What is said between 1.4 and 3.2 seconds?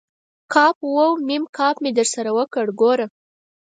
ک مې درسره وکړ، ګوره!